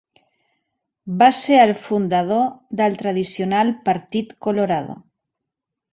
Va 1.19 1.27
ser 1.41 1.59
el 1.65 1.73
fundador 1.83 2.41
del 2.81 2.97
tradicional 3.03 3.73
Partit 3.91 4.37
Colorado. 4.47 4.97